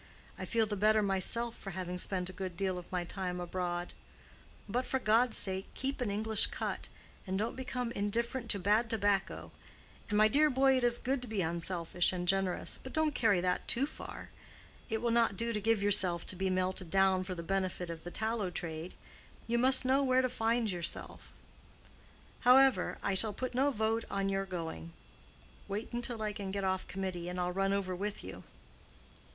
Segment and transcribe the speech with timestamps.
[0.35, 3.93] I feel the better myself for having spent a good deal of my time abroad.
[4.67, 6.89] But, for God's sake, keep an English cut,
[7.27, 9.51] and don't become indifferent to bad tobacco!
[10.09, 13.41] And, my dear boy, it is good to be unselfish and generous; but don't carry
[13.41, 14.29] that too far.
[14.89, 18.03] It will not do to give yourself to be melted down for the benefit of
[18.03, 18.95] the tallow trade;
[19.45, 21.31] you must know where to find yourself.
[22.39, 24.93] However, I shall put no veto on your going.
[25.67, 28.41] Wait until I can get off Committee, and I'll run over with you."